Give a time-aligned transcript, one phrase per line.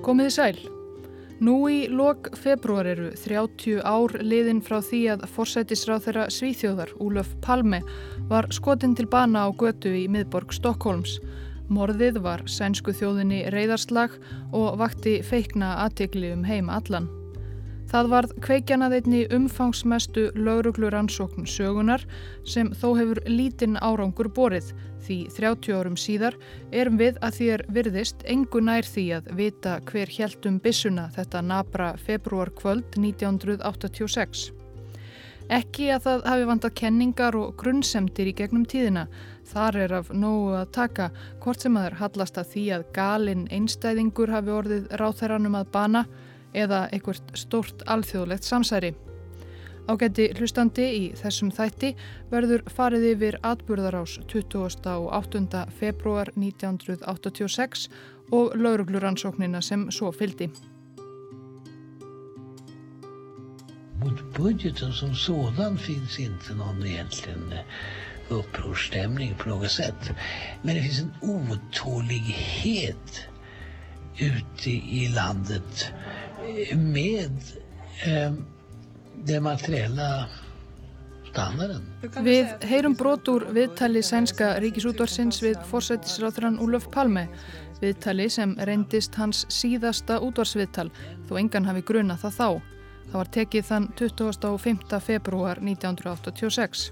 [0.00, 0.58] Komiði sæl.
[1.44, 7.34] Nú í lok februar eru 30 ár liðin frá því að forsætisráð þeirra Svíþjóðar, Úlöf
[7.44, 7.82] Palme,
[8.32, 11.18] var skotin til bana á götu í miðborg Stokkólms.
[11.68, 14.16] Morðið var sænsku þjóðinni reyðarslag
[14.56, 17.19] og vakti feikna aðtikli um heim allan.
[17.90, 22.04] Það varð kveikjanað einni umfangsmestu lauruglur ansókn sögunar
[22.46, 24.68] sem þó hefur lítinn árangur borið
[25.02, 26.36] því 30 árum síðar
[26.70, 31.42] erum við að því er virðist engu nær því að vita hver heldum bissuna þetta
[31.42, 34.52] nabra februar kvöld 1986.
[35.50, 39.08] Ekki að það hafi vantað kenningar og grunnsemdir í gegnum tíðina.
[39.50, 41.10] Þar er af nógu að taka
[41.42, 46.06] hvort sem að er hallast að því að galinn einstæðingur hafi orðið ráþæranum að bana
[46.54, 48.94] eða einhvert stórt alþjóðlegt samsæri.
[49.90, 51.94] Ágætti hlustandi í þessum þætti
[52.30, 55.64] verður farið yfir atburðarás 28.
[55.80, 57.88] februar 1986
[58.30, 60.50] og laurugluransóknina sem svo fyldi.
[64.00, 67.52] Mot budgeten som sådan finns inte någon egentligen
[68.30, 70.10] upprorstämning på något sätt.
[70.62, 73.26] Men det finns en otålighet
[74.18, 75.92] ute i landet
[76.76, 77.52] med
[78.06, 78.32] eh,
[79.26, 80.28] den materiella
[81.30, 81.86] standarden.
[82.24, 87.28] Við heyrum brot úr viðtali sænska ríkisútvarsins við forsættisráþurann Úlöf Palme,
[87.80, 90.90] viðtali sem reyndist hans síðasta útvarsviðtal
[91.28, 92.48] þó engan hafi gruna það þá.
[93.10, 94.98] Það var tekið þann 25.
[95.02, 96.90] februar 1986.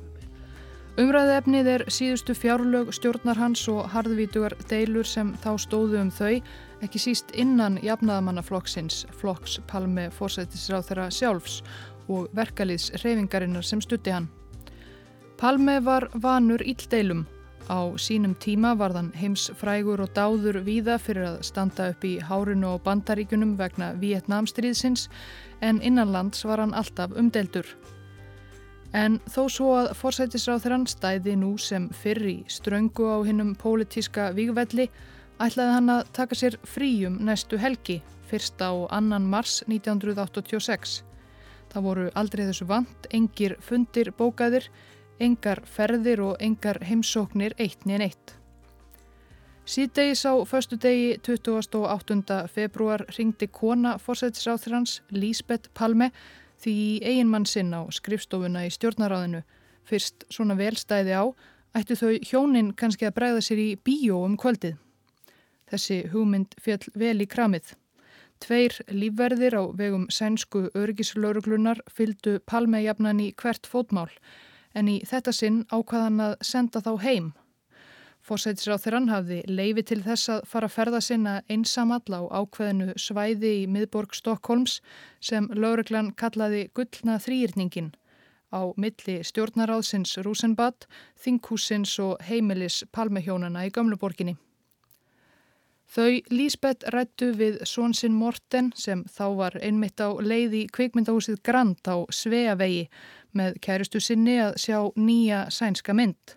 [0.98, 6.41] Umræðið efnið er síðustu fjárlög stjórnar hans og harðvítugar deilur sem þá stóðu um þau
[6.84, 11.62] ekki síst innan jafnaðamannaflokksins, flokks Palme fórsættisráð þeirra sjálfs
[12.09, 14.29] og verkaliðs reyfingarinnar sem stutti hann.
[15.39, 17.27] Palme var vanur íldeilum.
[17.69, 22.14] Á sínum tíma var þann heims frægur og dáður víða fyrir að standa upp í
[22.25, 25.11] hárinu og bandaríkunum vegna Vietnamstríðsins
[25.61, 27.69] en innanlands var hann alltaf umdeldur.
[28.97, 34.31] En þó svo að fórsættisráð þeirra stæði nú sem fyrr í ströngu á hinnum pólitíska
[34.33, 34.89] vígvelli
[35.39, 41.03] ætlaði hann að taka sér fríum næstu helgi, fyrsta og annan mars 1986.
[41.69, 44.69] Það voru aldrei þessu vant, engir fundir bókaðir,
[45.21, 48.35] engar ferðir og engar heimsóknir eitt nýjan eitt.
[49.69, 52.49] Síðdegis á förstu degi 28.
[52.49, 56.09] februar ringdi kona fórsættisáþrans Lísbeth Palme
[56.63, 56.75] því
[57.05, 59.43] eiginmann sinn á skrifstofuna í stjórnaráðinu.
[59.85, 61.25] Fyrst svona velstæði á,
[61.77, 64.79] ættu þau hjónin kannski að bregða sér í bíó um kvöldið.
[65.68, 67.74] Þessi hugmynd fjall vel í kramið.
[68.39, 74.11] Tveir lífverðir á vegum sænsku örgislauruglunar fyldu palmejafnan í hvert fótmál
[74.74, 77.28] en í þetta sinn ákvaðan að senda þá heim.
[78.28, 83.68] Fórsætisráþurann hafði leifi til þess að fara að ferða sinna einsamall á ákveðinu svæði í
[83.73, 84.80] miðborg Stokkólms
[85.20, 87.95] sem lauruglan kallaði gullna þrýrningin
[88.52, 90.86] á milli stjórnaráðsins Rúsenbad,
[91.20, 94.36] þinghúsins og heimilis palmehjónana í Gamluborginni.
[95.89, 101.81] Þau Lísbeth rættu við svonsinn Morten sem þá var einmitt á leið í kvikmyndahúsið Grand
[101.89, 102.91] á Sveavegi
[103.33, 106.35] með kærustu sinni að sjá nýja sænska mynd.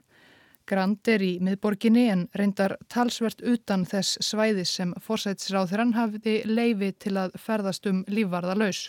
[0.72, 7.18] Grand er í miðborginni en reyndar talsvert utan þess svæði sem forsætsráþurann hafiði leifi til
[7.20, 8.86] að ferðast um lífvarða laus.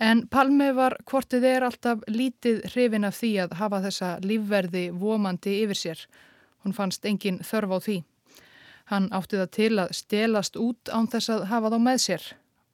[0.00, 5.58] En Palme var hvortið er alltaf lítið hrifin af því að hafa þessa lífverði vomandi
[5.66, 6.06] yfir sér.
[6.64, 7.98] Hún fannst engin þörf á því.
[8.90, 12.28] Hann átti það til að stelast út án þess að hafa þá með sér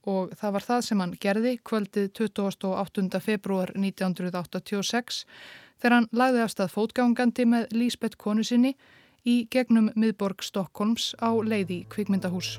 [0.07, 3.21] og það var það sem hann gerði kvöldið 28.
[3.25, 5.25] februar 1986
[5.83, 8.77] þegar hann lagði afstað fótgangandi með Lísbeth konu sinni
[9.27, 12.57] í gegnum miðborg Stokkólms á leiði kvikmyndahús.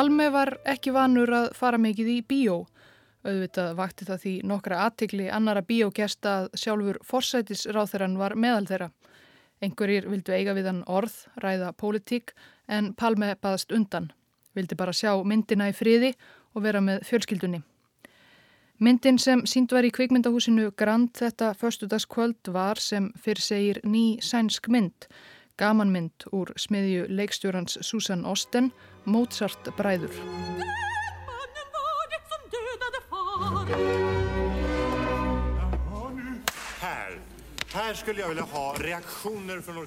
[0.00, 2.54] Palme var ekki vanur að fara mikið í bíó.
[3.20, 8.86] Auðvitað vakti það því nokkra aðtikli annara bíógesta að sjálfur forsætisráþeran var meðal þeirra.
[9.60, 12.32] Engurir vildu eiga við hann orð, ræða pólitík,
[12.64, 14.06] en Palme baðast undan.
[14.56, 16.14] Vildi bara sjá myndina í friði
[16.54, 17.60] og vera með fjölskyldunni.
[18.80, 24.72] Myndin sem sínd var í kvikmyndahúsinu Grand þetta förstudagskvöld var sem fyrr segir ný sænsk
[24.72, 25.10] mynd
[25.60, 28.72] gamanmynd úr smiðju leikstjórans Susan Osten,
[29.04, 30.16] Mozart bræður.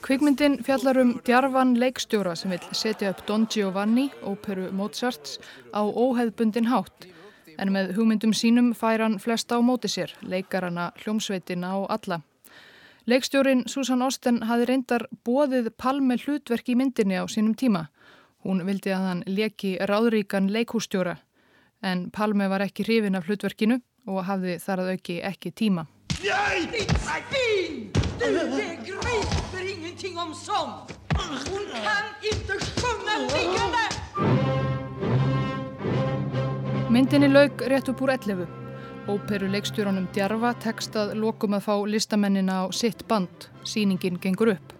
[0.02, 5.40] Kvikmyndin fjallar um djarfan leikstjóra sem vil setja upp Don Giovanni, óperu Mozarts,
[5.76, 7.10] á óheðbundin hátt.
[7.60, 12.22] En með hugmyndum sínum fær hann flesta á móti sér, leikarana, hljómsveitina og alla.
[13.06, 17.90] Leikstjórin Susan Osten hafi reyndar bóðið palme hlutverk í myndinni á sínum tíma.
[18.48, 21.18] Hún vildi að hann leki ráðríkan leikhústjóra.
[21.84, 25.84] En Palme var ekki hrifin af hlutverkinu og hafði þar að auki ekki tíma.
[26.24, 26.64] Nej!
[26.72, 27.92] Ditt svin!
[28.24, 30.96] Du, det griper ingenting om sånt!
[31.20, 33.86] Hon kan inte sjunga liggande!
[36.88, 38.63] Myndinni laug rétt upp úr 11.
[39.04, 43.50] Óperu leikstjóranum Djarfa tekst að lokum að fá listamennina á sitt band.
[43.68, 44.72] Sýningin gengur upp.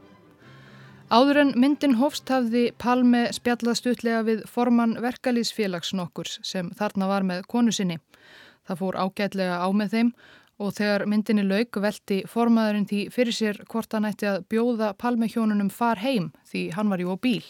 [1.12, 7.28] Áður en myndin Hofst hafði Palme spjallað stutlega við formann verkalýsfélags nokkurs sem þarna var
[7.28, 8.00] með konu sinni.
[8.64, 10.16] Það fór ágætlega á með þeim
[10.64, 15.68] og þegar myndinni lauk veldi formaðurinn því fyrir sér hvort hann ætti að bjóða palmehjónunum
[15.68, 17.44] far heim því hann var jú á bíl.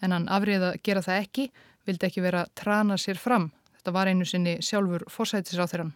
[0.00, 1.50] En hann afrið að gera það ekki,
[1.84, 3.50] vildi ekki vera trana sér fram.
[3.80, 5.94] Þetta var einu sinni sjálfur fórsætisráþurann.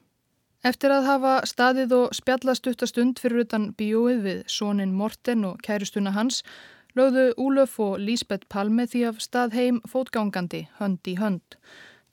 [0.65, 6.15] Eftir að hafa staðið og spjallast uttastund fyrir utan bíóið við sónin Morten og kæristuna
[6.17, 6.39] hans,
[6.97, 11.59] lögðu Úlöf og Lísbeth Palme því af stað heim fótgangandi hönd í hönd.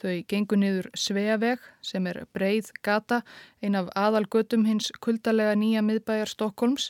[0.04, 3.22] Þau gengur niður Sveaveg sem er breið gata,
[3.64, 6.90] ein af aðalgötum hins kuldalega nýja miðbæjar Stokkólms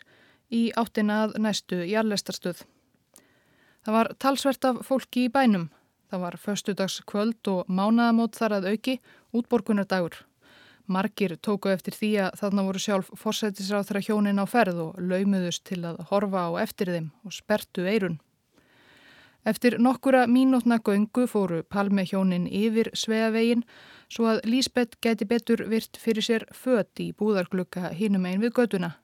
[0.49, 2.63] í áttina að næstu jarlestarstöð.
[3.85, 5.69] Það var talsvert af fólki í bænum.
[6.11, 8.97] Það var förstudags kvöld og mánaðamót þar að auki
[9.31, 10.17] útborgunardagur.
[10.91, 15.63] Margir tóku eftir því að þarna voru sjálf fórsættisráð þeirra hjónin á ferð og laumuðust
[15.69, 18.19] til að horfa á eftir þeim og spertu eirun.
[19.47, 23.63] Eftir nokkura mínútna göngu fóru Palme hjónin yfir sveavegin
[24.11, 28.97] svo að Lísbeth geti betur virt fyrir sér fött í búðarglukka hínum einn við göduna.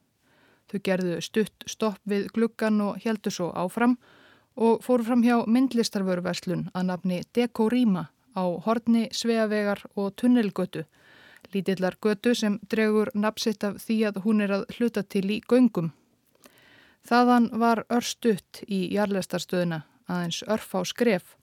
[0.68, 4.16] Þau gerðu stutt stopp við glukkan og heldu svo áfram og
[4.58, 10.86] fóru fram hjá myndlistarvörverslun að nafni Dekorima á horni sveavegar og tunnelgötu.
[11.54, 15.92] Lítillar götu sem dregur napsitt af því að hún er að hluta til í göngum.
[17.08, 21.38] Þaðan var örstutt í jarlestarstöðuna aðeins örf á skref.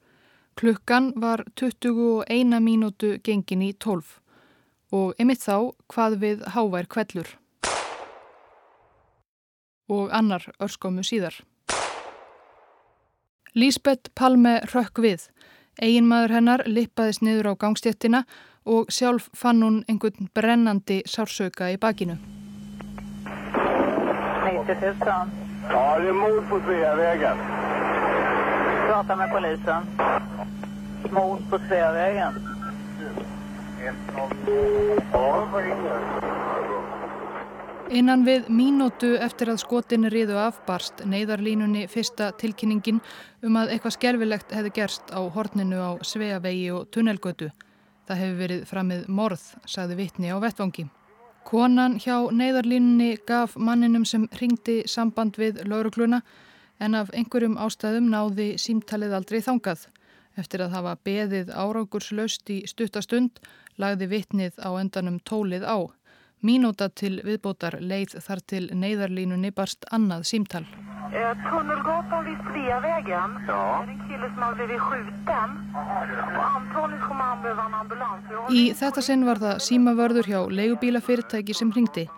[0.58, 4.18] Klukkan var 21 mínútu gengin í 12
[4.94, 7.30] og emitt þá hvað við hávær kvellur.
[9.88, 11.44] Og annar örskomu síðar.
[13.54, 15.28] Lísbeth Palme rökk við.
[15.78, 18.24] Eginmaður hennar lippaðist niður á gangstéttina
[18.66, 22.16] og sjálf fann hún einhvern brennandi sársauka í bakinu.
[24.42, 25.06] 90 000.
[25.06, 25.20] Ja,
[25.70, 27.44] það er mór på Sveavägen.
[28.88, 29.86] Prata med polisen.
[31.14, 32.42] Mord på Sveavägen.
[37.94, 42.98] Innan við mínútu eftir að skotin riðu afbarst neyðarlínunni fyrsta tilkynningin
[43.46, 47.52] um að eitthvað skerfilegt hefði gerst á horninu á Sveavegi og Tunnelgötu.
[48.08, 50.88] Það hefði verið framið morð, sagði vitni á vettvangi.
[51.46, 56.24] Konan hjá neyðarlínunni gaf manninum sem ringdi samband við laurugluna
[56.82, 59.86] en af einhverjum ástæðum náði símtalið aldrei þangað.
[60.34, 63.38] Eftir að hafa beðið árangurslaust í stuttastund
[63.78, 65.94] lagði vitnið á endanum tólið á.
[66.44, 70.66] Mínúta til viðbótar leið þar til neyðarlínunni barst annað símtal.
[71.14, 73.36] Eh, Tunnelgatan við Sveavägen.
[73.48, 73.60] Ja.
[73.80, 75.54] Er en kille sem har blivit skjuten.
[75.74, 78.32] Antagligen kommer han behöva en ambulans.
[78.50, 82.08] Í þetta sinn var það símavörður hjá leigubílafyrirtæki sem ringdi.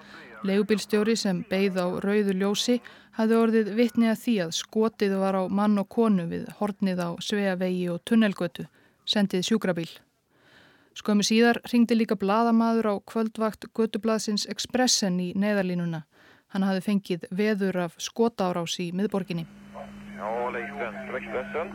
[0.47, 2.81] Leigubílstjóri sem beigð á rauðu ljósi
[3.19, 7.11] hafði orðið vitni að því að skotið var á mann og konu við hornið á
[7.21, 8.67] Sveavegi og Tunnelgötu,
[9.05, 9.89] sendið sjúkrabíl.
[10.97, 16.07] Skömmu síðar ringdi líka bladamadur á kvöldvakt Götublaðsins Expressen í neðarlínuna.
[16.55, 19.45] Hann hafði fengið veður af skotárás í miðborginni.
[20.17, 21.75] Já, Leif Svensson, Expressen.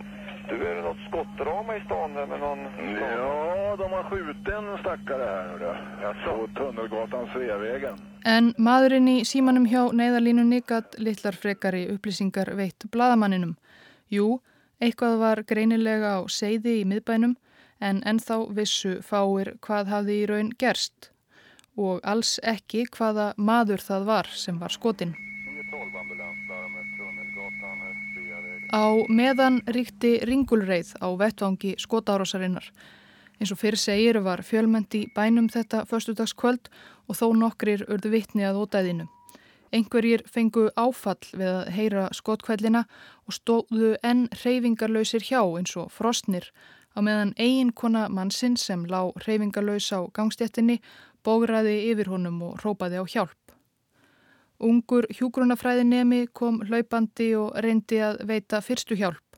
[0.49, 2.63] Du, är det något skottdrama i stan med någon...
[2.97, 5.61] Ja, de har skjutit en stackare här.
[6.01, 6.33] Jaså?
[6.37, 8.01] På Tunnelgatan Sveavägen.
[8.25, 13.53] En maðurinn í símanum hjá neyðarlínunni gatt litlar frekari upplýsingar veitt bladamanninum.
[14.09, 14.41] Jú,
[14.81, 17.37] eitthvað var greinilega á seiði í miðbænum
[17.81, 21.11] en ennþá vissu fáir hvað hafði í raun gerst
[21.79, 25.13] og alls ekki hvaða maður það var sem var skotinn.
[28.71, 32.67] Á meðan ríkti ringulreið á vettvangi skotárásarinnar.
[33.41, 36.69] Eins og fyrir segir var fjölmend í bænum þetta förstudagskvöld
[37.09, 39.07] og þó nokkrir urðu vittni að ódæðinu.
[39.71, 42.83] Engverjir fengu áfall við að heyra skotkvællina
[43.25, 46.51] og stóðu enn reyfingarlausir hjá eins og frostnir
[46.95, 50.81] á meðan eiginkona mannsinn sem lá reyfingarlaus á gangstjettinni
[51.23, 53.55] bógraði yfir honum og rópaði á hjálp.
[54.61, 59.31] Ungur hjúgrunafræði nemi kom hlaupandi og reyndi að veita fyrstu hjálp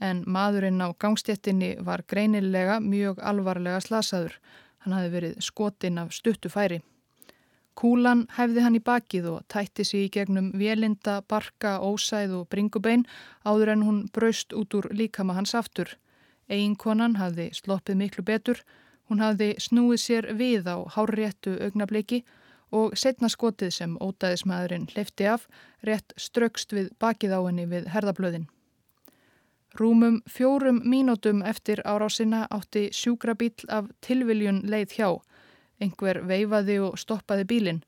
[0.00, 4.38] en maðurinn á gangstjettinni var greinilega mjög alvarlega slasaður.
[4.84, 6.80] Hann hafi verið skotinn af stuttufæri.
[7.78, 13.04] Kúlan hæfði hann í bakið og tætti sig í gegnum vélinda, barka, ósæð og bringubein
[13.46, 15.92] áður en hún braust út úr líkama hans aftur.
[16.48, 18.60] Eiginkonan hafði sloppið miklu betur,
[19.08, 22.24] hún hafði snúið sér við á hárréttu augnabliki
[22.72, 25.48] og setna skotið sem ótaðismæðurinn hleyfti af
[25.84, 28.48] rétt strökst við bakið á henni við herðablöðin.
[29.78, 35.10] Rúmum fjórum mínútum eftir árásina átti sjúkrabíl af tilviljun leið hjá
[35.78, 37.82] Einhver veifaði og stoppaði bílinn.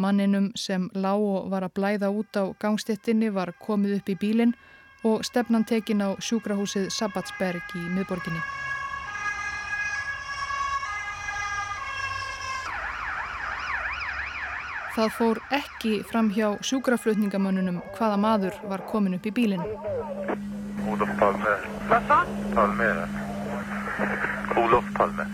[0.00, 4.54] Manninum sem lág og var að blæða út á gangstettinni var komið upp í bílinn
[5.04, 8.40] og stefnan tekin á sjúkrahúsið Sabbatsberg í miðborginni.
[14.94, 19.64] Það fór ekki fram hjá sjúkraflutningamönnunum hvaða maður var komin upp í bílinn.
[20.86, 21.54] Olof Palme.
[21.88, 22.20] Vad sa?
[22.54, 22.90] Palme.
[24.62, 25.26] Olof Palme.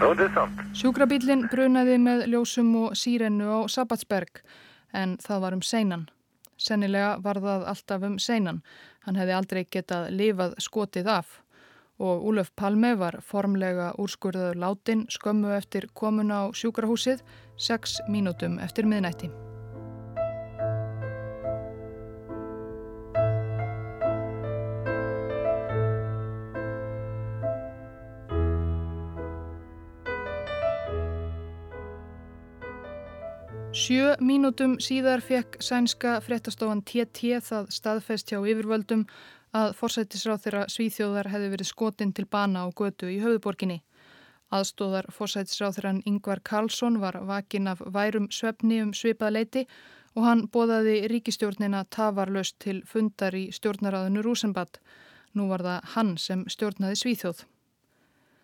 [0.00, 0.62] Já, þetta er sant.
[0.80, 4.40] Sjúkrabílinn brunaði með ljósum og sírennu á Sabbatsberg
[4.96, 6.08] en það var um seinan.
[6.62, 8.62] Sennilega var það alltaf um seinan.
[9.06, 11.38] Hann hefði aldrei getað lifað skotið af
[12.02, 17.22] og Úlöf Palme var formlega úrskurðaður látin skömmu eftir komuna á sjúkrahúsið
[17.70, 19.30] 6 mínútum eftir miðnætti.
[33.82, 39.00] Sjö mínútum síðar fekk sænska fréttastofan TT það staðfest hjá yfirvöldum
[39.58, 43.80] að forsættisráð þeirra Svíþjóðar hefði verið skotin til bana og götu í höfuborginni.
[44.54, 49.64] Aðstóðar forsættisráð þeirran Yngvar Karlsson var vakin af værum svefni um svipað leiti
[50.14, 54.78] og hann bóðaði ríkistjórnina tafarlöst til fundar í stjórnaráðinu Rúsenbad.
[55.34, 57.48] Nú var það hann sem stjórnaði Svíþjóð.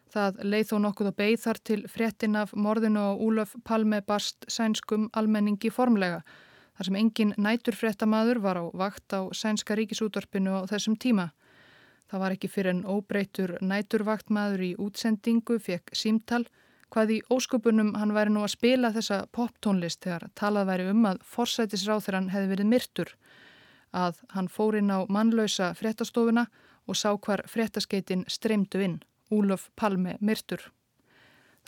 [0.09, 4.47] Það leið þó nokkuð og beigð þar til fréttin af morðinu og Úlöf Palme barst
[4.49, 6.23] sænskum almenningi formlega.
[6.79, 11.33] Þar sem engin næturfréttamaður var á vakt á sænska ríkisútvarpinu á þessum tíma.
[12.09, 16.47] Það var ekki fyrir en óbreytur næturvaktmaður í útsendingu fekk símtal
[16.89, 21.21] hvað í ósköpunum hann væri nú að spila þessa poptónlist þegar talað væri um að
[21.35, 23.13] forsætisráþurann hefði verið myrtur.
[23.93, 26.47] Að hann fór inn á mannlausa fréttastofuna
[26.89, 28.99] og sá hvar fréttaskeitin streymdu inn.
[29.31, 30.71] Úlof Palme myrtur.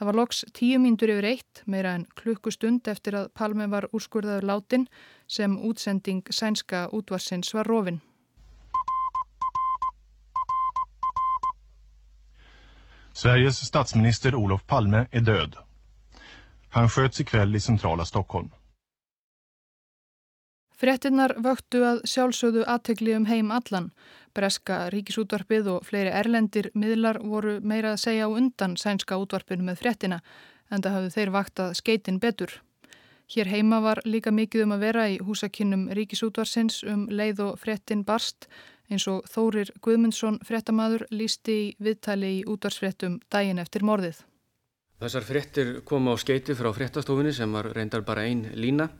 [0.01, 4.47] Það var loks tíu mínútur yfir eitt, meira en klukkustund eftir að Palme var úrskurðaður
[4.49, 4.87] látin
[5.29, 8.01] sem útsending sænska útvarsins var rofin.
[13.13, 15.57] Sveriges statsminister Olof Palme är död.
[16.71, 18.51] Han sköts ikväll i centrala Stockholm.
[20.81, 23.91] Frettinnar vöktu að sjálfsögðu aðtegli um heim allan.
[24.33, 29.83] Breska ríkisútvarpið og fleiri erlendir miðlar voru meira að segja á undan sænska útvarpinu með
[29.83, 30.23] frettina
[30.71, 32.55] en það hafðu þeir vaktað skeitin betur.
[33.35, 38.07] Hér heima var líka mikið um að vera í húsakinnum ríkisútvarsins um leið og frettin
[38.09, 38.49] barst
[38.89, 44.25] eins og Þórir Guðmundsson frettamaður lísti í viðtali í útvarsfrettum daginn eftir morðið.
[45.01, 48.91] Þessar frettir koma á skeiti frá frettastofunni sem var reyndar bara einn lína.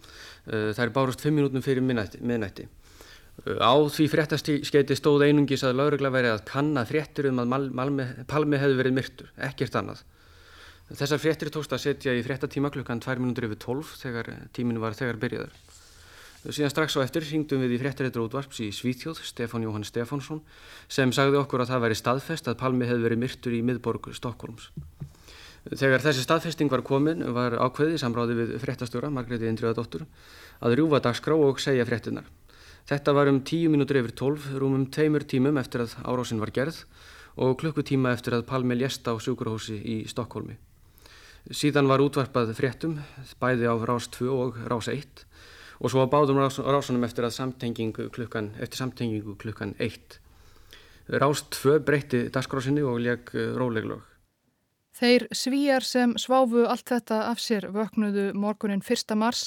[0.49, 2.65] Eh, það er bárust fimm minútum fyrir miðnætti.
[3.45, 8.07] Eh, á því frettaskeiti stóð einungis að laurugla verið að kanna frettir um að Malmi,
[8.27, 10.01] Palmi hefði verið myrtur, ekkert annað.
[10.91, 14.97] Þessar frettir tókst að setja í frettatíma klukkan 2 minútur yfir 12 þegar tíminu var
[14.97, 15.53] þegar byrjaður.
[16.49, 20.41] Síðan strax á eftir hringdum við í fréttaréttur útvarps í Svítjóð, Stefán Jóhann Stefánsson,
[20.89, 24.71] sem sagði okkur að það væri staðfest að Palmi hefði verið myrtur í miðborg Stokkólms.
[25.69, 30.07] Þegar þessi staðfesting var komin var ákveðið samráði við fréttastjóra, Margreði Indriðadóttur,
[30.65, 32.25] að rjúfa dagskrá og segja fréttunar.
[32.89, 36.81] Þetta var um tíu mínútur yfir tólf, rúmum tveimur tímum eftir að árásin var gerð
[37.37, 40.57] og klukkutíma eftir að Palmi ljesta á sjúkurhósi í Stokkólmi.
[41.53, 42.99] Síðan var útvarpað fréttum,
[43.41, 45.25] bæði á rás 2 og rás 1
[45.81, 47.29] og svo báðum rás, rásunum eftir,
[48.13, 50.21] klukkan, eftir samtengingu klukkan 1.
[51.21, 54.10] Rás 2 breytti dagskrásinni og leg róleglög.
[55.01, 59.15] Þeir svíjar sem sváfu allt þetta af sér vöknudu morgunin 1.
[59.17, 59.47] mars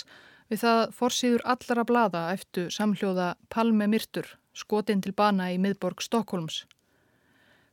[0.50, 4.26] við það forsýður allara blada eftir samhljóða Palme Myrtur,
[4.58, 6.64] skotinn til bana í miðborg Stokkólms.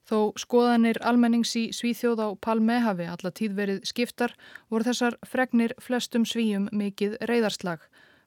[0.04, 4.34] Þó skoðanir almennings í Svíþjóð á Palme hafi alla tíð verið skiptar
[4.68, 7.80] voru þessar fregnir flestum svíjum mikið reyðarslag.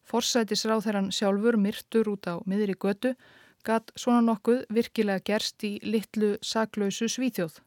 [0.10, 3.14] Forsætisráð sjálfur myrtur út á miðri götu
[3.62, 7.62] gatt svona nokkuð virkilega gerst í litlu saklausu Svíþjóð.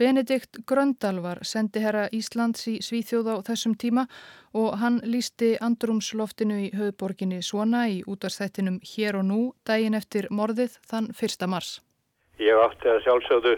[0.00, 4.06] Benedikt Gröndal var sendiherra Íslands í Svíþjóð á þessum tíma
[4.56, 10.78] og hann lísti andrumsloftinu í höfuborginni svona í útvarstættinum hér og nú daginn eftir morðið
[10.88, 11.44] þann 1.
[11.52, 11.74] mars.
[12.40, 13.54] Ég átti að sjálfsögðu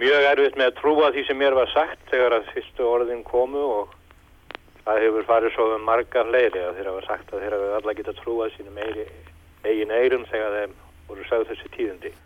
[0.00, 3.68] mjög erfitt með að trúa því sem mér var sagt þegar að fyrstu orðin komu
[3.76, 3.94] og
[4.88, 7.98] það hefur farið svo um marga fleiri að þeirra var sagt að þeirra við alla
[8.00, 10.76] geta trúað sínum eigin eirum þegar þeim
[11.12, 12.18] voru sagð þessi tíðundi.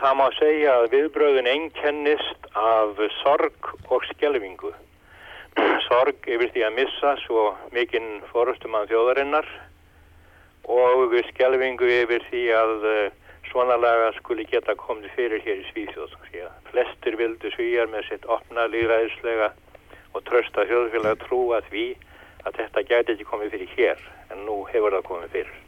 [0.00, 4.72] Það má segja að viðbröðun einkennist af sorg og skjelvingu.
[5.88, 9.46] sorg yfir því að missa svo mikinn fórustumann þjóðarinnar
[10.74, 13.12] og skjelvingu yfir því að eh,
[13.50, 16.16] svona laga skuli geta komið fyrir hér í Svíþjóð.
[16.72, 19.52] Flestir vildu svíjar með sitt opna líðræðislega
[20.14, 21.92] og trösta þjóðfélag trúa því
[22.44, 25.63] að þetta gæti ekki komið fyrir hér en nú hefur það komið fyrir.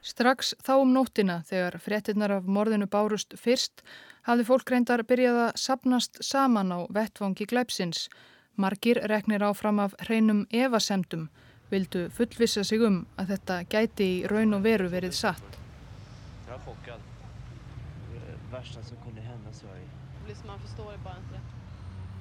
[0.00, 3.82] Strax þá um nóttina þegar fréttinnar af morðinu bárust fyrst
[4.28, 8.08] hafði fólk reyndar byrjað að sapnast saman á vettvangi glæpsins.
[8.56, 11.28] Margir reknir áfram af hreinum evasemdum
[11.70, 15.58] vildu fullvisa sig um að þetta gæti í raun og veru verið satt.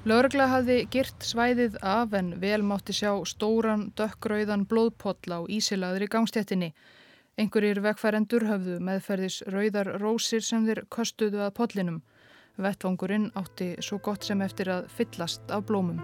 [0.10, 6.12] Lörgla hafði girt svæðið af en vel mátti sjá stóran dökkrauðan blóðpoll á ísilaður í
[6.14, 6.74] gangstjættinni.
[7.40, 12.02] Einhverjir vegfærendur höfðu meðferðis rauðar rósir sem þeir kostuðu að podlinum.
[12.60, 16.02] Vettvangurinn átti svo gott sem eftir að fyllast af blómum.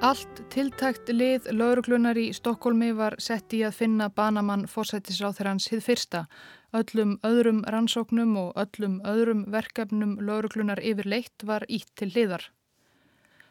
[0.00, 6.24] Allt tiltækt lið lauruglunar í Stokkólmi var sett í að finna banamann fórsættisráþurans hið fyrsta.
[6.70, 12.44] Öllum öðrum rannsóknum og öllum öðrum verkefnum lauruglunar yfir leitt var ítt til liðar.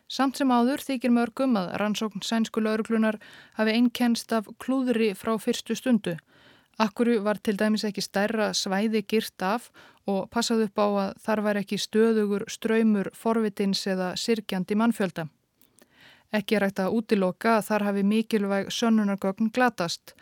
[0.08, 3.20] Samt sem áður þykir mörgum að rannsókn sænsku lauruglunar
[3.60, 6.16] hafi einnkenst af klúðri frá fyrstu stundu.
[6.80, 9.68] Akkuru var til dæmis ekki stærra svæði girt af
[10.08, 15.28] og passaði upp á að þar var ekki stöðugur ströymur forvitins eða sirkjandi mannfjölda.
[16.32, 20.16] Ekki hægt að útiloka að þar hafi mikilvæg sönnunargögn glatast.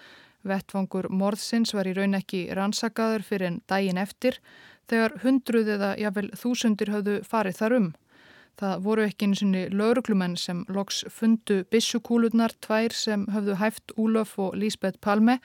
[0.50, 4.40] Vettvangur morðsins var í raun ekki rannsakaður fyrir en daginn eftir
[4.88, 7.88] þegar hundruð eða jáfnvel þúsundir höfðu farið þar um.
[8.58, 14.38] Það voru ekki eins og lauruglumenn sem loks fundu bissukúlurnar tvær sem höfðu hæft Úlof
[14.42, 15.38] og Lísbeth Palme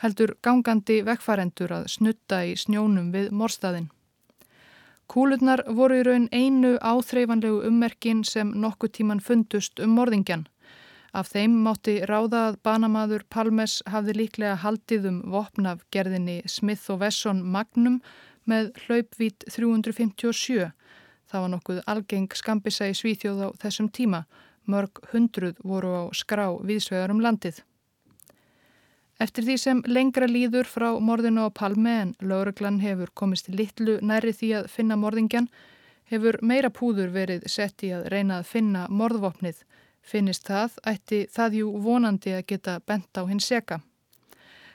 [0.00, 3.90] heldur gangandi vekkfærendur að snutta í snjónum við morstaðinn.
[5.10, 10.46] Kúlurnar voru í raun einu áþreifanlegu ummerkin sem nokkuð tíman fundust um morðingjan.
[11.10, 17.00] Af þeim mátti ráða að banamaður Palmes hafði líklega haldið um vopnaf gerðinni Smith og
[17.02, 17.98] Wesson Magnum
[18.46, 20.70] með hlaupvít 357.
[21.30, 24.24] Það var nokkuð algeng skambisa í Svíþjóð á þessum tíma.
[24.70, 27.58] Mörg hundruð voru á skrá viðsvegar um landið.
[29.20, 34.32] Eftir því sem lengra líður frá morðinu á Palme en lauruglan hefur komist litlu næri
[34.32, 35.50] því að finna morðingjan,
[36.08, 39.60] hefur meira púður verið sett í að reyna að finna morðvopnið.
[40.10, 43.80] Finnist það, ætti það jú vonandi að geta bent á hins seka.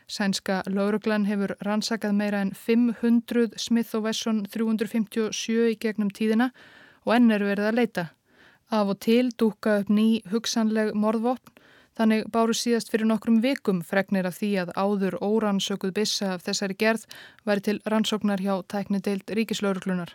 [0.08, 6.52] Sænska lauruglan hefur rannsakað meira en 500 Smith og Wesson 357 í gegnum tíðina
[7.04, 8.06] og enn er verið að leita.
[8.71, 11.56] Af og til dúka upp ný hugsanleg morðvopn
[11.95, 16.76] Þannig báru síðast fyrir nokkrum vikum fregnir af því að áður órannsökuð bissa af þessari
[16.76, 17.06] gerð
[17.48, 20.12] væri til rannsóknar hjá tæknideild ríkislauruglunar.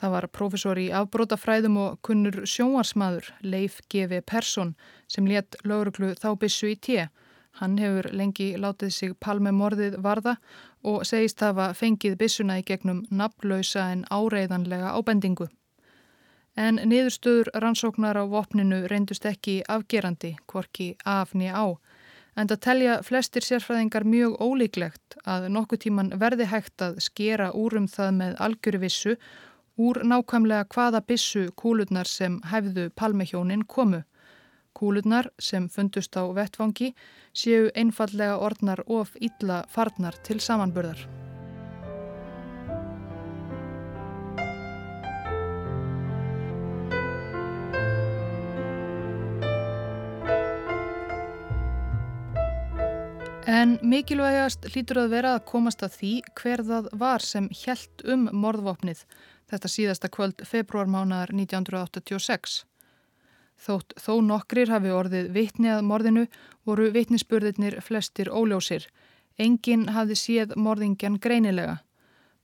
[0.00, 4.20] Það var profesor í afbrótafræðum og kunnur sjóarsmaður Leif G.V.
[4.28, 4.74] Persson
[5.08, 7.08] sem létt lauruglu þá bissu í tje.
[7.56, 10.36] Hann hefur lengi látið sig palme morðið varða
[10.84, 15.48] og segist hafa fengið bissuna í gegnum naflausa en áreiðanlega ábendingu.
[16.56, 21.76] En niðurstöður rannsóknar á vopninu reyndust ekki afgerandi, hvorki afni á.
[22.36, 27.88] En það telja flestir sérfræðingar mjög ólíklegt að nokkuð tíman verði hægt að skera úrum
[27.88, 29.16] það með algjörvissu
[29.76, 34.02] úr nákvæmlega hvaða bissu kúlurnar sem hæfðu palmehjónin komu.
[34.76, 36.94] Kúlurnar sem fundust á vettvangi
[37.32, 41.06] séu einfallega orðnar of illa farnar til samanburðar.
[53.46, 58.26] En mikilvægast hlýtur að vera að komast að því hver það var sem hjælt um
[58.34, 59.04] morðvopnið
[59.50, 62.64] þetta síðasta kvöld februarmánaðar 1986.
[63.56, 66.26] Þótt þó nokkrir hafi orðið vitni að morðinu
[66.68, 68.88] voru vitnisspurðirnir flestir óljósir.
[69.38, 71.78] Engin hafi séð morðingjan greinilega.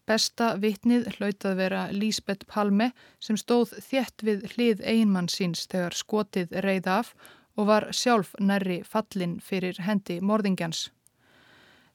[0.08, 2.90] Besta vitnið hlautað vera Lísbeth Palme
[3.22, 7.14] sem stóð þjætt við hlið einmann síns þegar skotið reyð af
[7.56, 10.88] og var sjálf nærri fallin fyrir hendi morðingjans.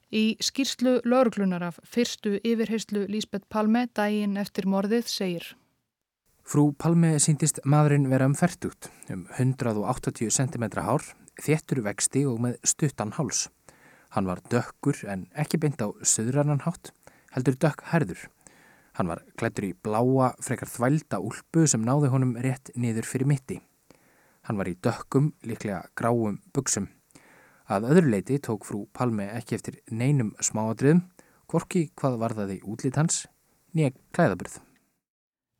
[0.08, 5.48] Í skýrslu lauruglunar af fyrstu yfirheyslu Lísbeth Palme dægin eftir morðið segir
[6.48, 11.04] Frú Palme síndist maðurinn vera um færtugt, um 180 cm hár,
[11.43, 13.50] þéttur vexti og með stuttan háls.
[14.15, 16.93] Hann var dökkur en ekki beint á söðrannan hátt,
[17.36, 18.30] heldur dökk herður.
[18.96, 23.60] Hann var klættur í bláa, frekar þvælda úlpu sem náði honum rétt niður fyrir mitti.
[24.48, 26.88] Hann var í dökkum, líklega gráum buksum.
[27.67, 31.03] Að öðru leiti tók frú Palme ekki eftir neinum smáadriðum,
[31.51, 33.25] hvorki hvað varðaði útlít hans,
[33.75, 34.62] nýja klæðaburð.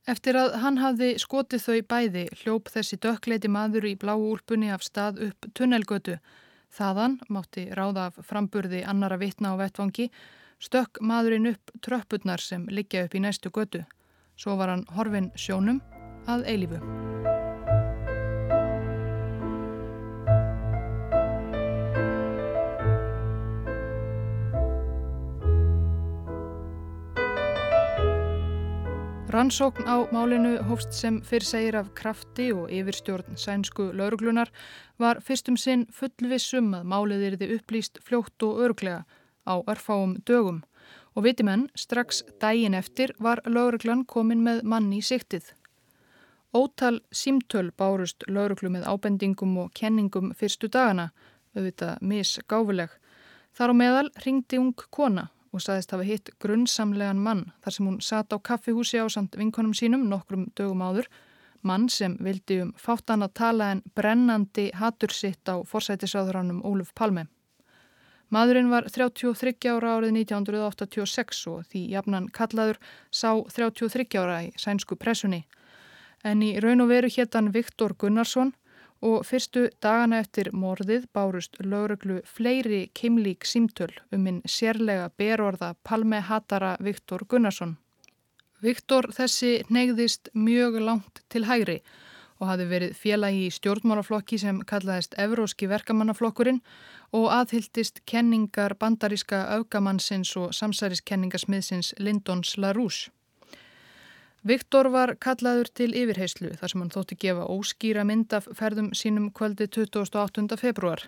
[0.08, 4.86] Eftir að hann hafði skotið þau bæði hljóp þessi dökkleiti maður í bláu úlpunni af
[4.88, 6.16] stað upp tunnelgötu.
[6.72, 10.08] Þaðan mátti ráða af framburði annara vitna á vettvangi,
[10.64, 13.84] stökk maðurinn upp tröppurnar sem liggja upp í næstu götu.
[14.40, 15.84] Svo var hann horfin sjónum
[16.28, 16.80] að eilifu.
[29.28, 34.48] Rannsókn á málinu hófst sem fyrr segir af krafti og yfirstjórn sænsku lauruglunar
[35.04, 39.04] var fyrstum sinn fullvissum að málið erði upplýst fljótt og örglega
[39.44, 40.64] á örfáum dögum
[41.12, 45.52] og vitimenn strax dægin eftir var lauruglan komin með manni í siktið.
[46.56, 51.12] Ótal símtöl bárust lauruglu með ábendingum og kenningum fyrstu dagana,
[51.52, 52.96] auðvitað misgáfuleg.
[53.52, 58.02] Þar á meðal ringdi ung kona og saðist hafa hitt grunnsamlegan mann þar sem hún
[58.02, 61.08] sat á kaffihúsi á samt vinkonum sínum nokkrum dögum áður,
[61.64, 67.28] mann sem vildi um fáttan að tala en brennandi hatur sitt á forsætisáðurannum Óluf Palme.
[68.30, 74.98] Maðurinn var 33 ára árið 1986 og því jafnan kallaður sá 33 ára í sænsku
[75.00, 75.46] pressunni.
[76.28, 78.52] En í raun og veru héttan Viktor Gunnarsson
[79.02, 86.22] og fyrstu dagana eftir morðið bárust lögreglu fleiri kimlík símtöl um minn sérlega berorða Palme
[86.22, 87.78] Hatara Viktor Gunnarsson.
[88.62, 91.82] Viktor þessi neyðist mjög langt til hægri
[92.40, 96.62] og hafi verið félagi í stjórnmálaflokki sem kallaðist Evróski verkamannaflokkurinn
[97.18, 103.12] og aðhyldist kenningar bandaríska augamannsins og samsæriskenningasmiðsins Lindons LaRouche.
[104.48, 109.26] Viktor var kallaður til yfirheyslu þar sem hann þótti gefa óskýra mynd af ferðum sínum
[109.36, 110.56] kvöldi 28.
[110.62, 111.02] februar.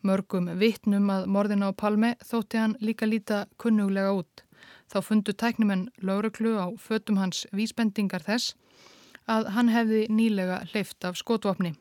[0.00, 4.44] Mörgum vittnum að morðin á Palme þótti hann líka líta kunnuglega út.
[4.88, 8.56] Þá fundu tæknumenn lauruglu á fötum hans vísbendingar þess
[9.28, 11.74] að hann hefði nýlega hleyft af skotvapni.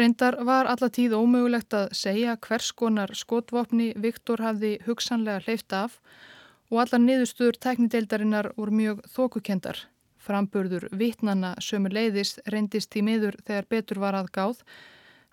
[0.00, 6.32] Reyndar var allatíð ómögulegt að segja hvers konar skotvapni Viktor hafði hugsanlega hleyft af og
[6.80, 9.76] allar niðurstuður teknideildarinnar voru mjög þókukendar.
[10.22, 14.62] Framburður vittnanna sömur leiðist reyndist í miður þegar betur var að gáð,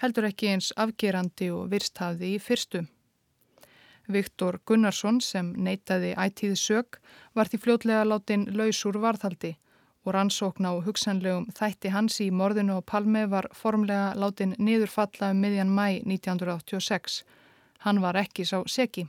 [0.02, 2.82] heldur ekki eins afgerandi og virsthaði í fyrstu.
[4.10, 6.98] Viktor Gunnarsson sem neytaði ætíð sög
[7.38, 9.54] var því fljótlega látin laus úr varðhaldi
[10.06, 15.44] og rannsókn á hugsanlegum þætti hans í morðinu og palmi var formlega látin niðurfalla um
[15.44, 17.22] miðjan mæ 1986.
[17.86, 19.06] Hann var ekki sá seki.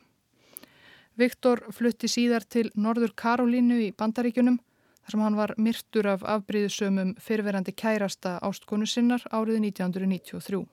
[1.21, 4.57] Viktor flutti síðar til Norður Karolínu í Bandaríkunum
[5.05, 10.65] þar sem hann var myrtur af afbríðusömum fyrverandi kærasta ástkonu sinnar árið 1993.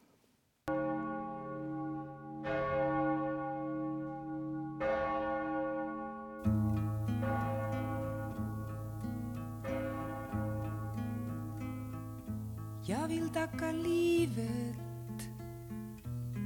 [12.88, 15.27] Jag vill tacka livet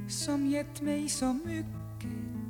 [0.08, 2.41] som gett mig så mycket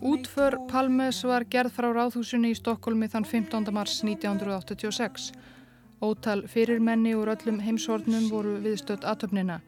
[0.00, 3.70] Útför Palmes var gerð frá ráðhúsunni í Stokkólmi þann 15.
[3.72, 5.30] mars 1986.
[6.04, 9.62] Ótal fyrirmenni úr öllum heimshornum voru viðstödd aðtöfnina.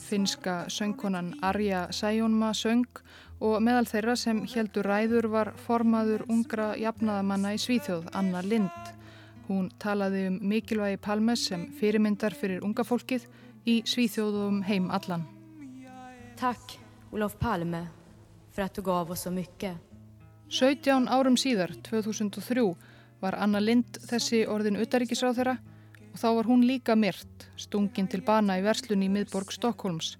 [0.00, 3.04] Finska söngkonan Arja Sæjónma söng
[3.44, 8.92] og meðal þeirra sem heldur ræður var formaður ungra jafnaðamanna í Svíþjóð, Anna Lind.
[9.50, 13.28] Hún talaði um mikilvægi Palmes sem fyrirmyndar fyrir unga fólkið
[13.68, 15.28] í Svíþjóðum heim allan.
[16.40, 16.78] Takk,
[17.12, 17.90] Olof Palme
[18.52, 19.76] för att du gav oss så mycket.
[20.48, 22.74] 17 árum síðar, 2003,
[23.20, 25.54] var Anna Lind þessi orðin utaríkisráð þeirra
[26.12, 30.18] og þá var hún líka myrt, stungin til bana í verslunni í miðborg Stokkólms.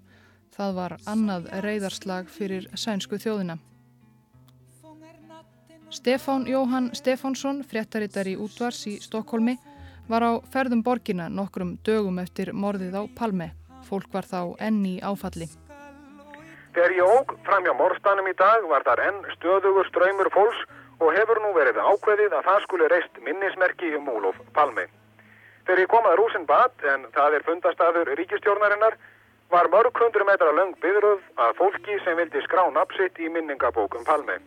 [0.53, 3.59] Það var annað reyðarslag fyrir sænsku þjóðina.
[5.93, 9.59] Stefán Jóhann Stefánsson, fréttarittar í útvars í Stokkólmi,
[10.09, 13.51] var á ferðum borgina nokkrum dögum eftir morðið á Palme.
[13.85, 15.51] Fólk var þá enni áfalli.
[16.73, 20.61] Þegar ég óg fram hjá morstanum í dag var þar enn stöðugur ströymur fólks
[20.97, 24.87] og hefur nú verið ákveðið að það skuli reist minnismerki um Úlof Palmi.
[25.67, 28.97] Þegar ég kom að Rúsinbad, en það er fundastaður ríkistjórnarinnar,
[29.53, 34.39] var mörg hundru metra löng byðröð að fólki sem vildi skrá napsitt í minningabókum Palmi.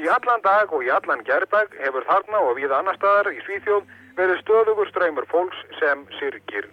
[0.00, 3.86] Í allan dag og í allan gerðdag hefur þarna og við annar staðar í Svíþjóð
[4.18, 6.66] verið stöðugur ströymur fólks sem syrgir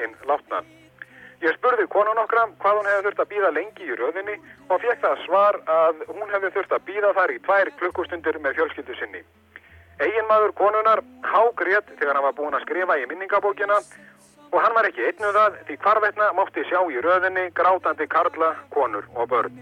[0.00, 0.64] hinn látna.
[1.38, 4.34] Ég spurði konun okkra hvað hún hefði þurft að býða lengi í röðinni
[4.66, 8.58] og fekk það svar að hún hefði þurft að býða þar í tvær klukkustundir með
[8.58, 9.22] fjölskyldu sinni.
[10.02, 13.78] Eginmaður konunar hágrét þegar hann var búin að skrifa í minningabókina
[14.50, 19.06] og hann var ekki einnum það því hvarvetna mátti sjá í röðinni grátandi karla, konur
[19.14, 19.58] og börn.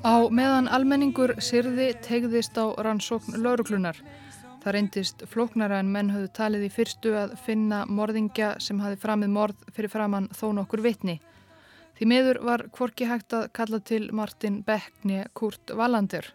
[0.00, 3.96] Á meðan almenningur sirði tegðist á rannsókn lauruglunar.
[4.60, 9.30] Það reyndist flóknara en menn höfðu talið í fyrstu að finna morðingja sem hafi framið
[9.32, 11.14] morð fyrir framann þó nokkur vitni.
[11.96, 16.28] Því miður var kvorki hægt að kalla til Martin Beckni Kurt Wallander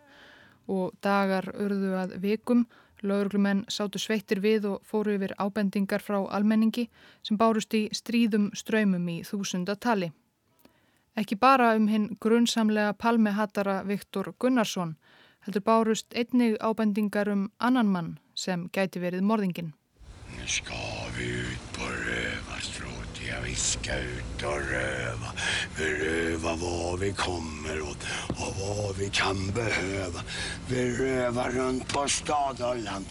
[0.66, 2.66] og dagar urðu að vikum,
[3.06, 6.88] lauruglumenn sátu sveittir við og fóru yfir ábendingar frá almenningi
[7.22, 10.10] sem bárust í stríðum ströymum í þúsundatali.
[11.16, 14.96] Ekki bara um hinn grunnsamlega palmehattara Viktor Gunnarsson
[15.46, 19.74] heldur bárust einnig ábendingar um annan mann sem gæti verið morðingin.
[20.38, 20.82] Nu ska
[21.18, 25.32] vi ut på rövarstråt, ja vi ska ut och röva.
[25.78, 30.22] Vi rövar vad vi kommer åt och vad vi kan behöva.
[30.70, 33.06] Vi rövar runt på stad och land.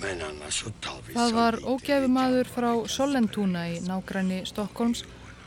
[0.00, 5.02] Það var ógæfumadur frá Sollentúna í nágræni Stokkólms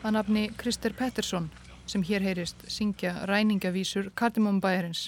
[0.05, 1.47] að nafni Krister Pettersson
[1.89, 5.07] sem hér heyrist syngja ræningavísur Kardimumbæjarins.